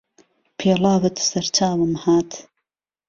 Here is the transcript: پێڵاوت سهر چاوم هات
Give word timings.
پێڵاوت 0.57 1.15
سهر 1.27 1.45
چاوم 1.55 1.93
هات 2.03 2.31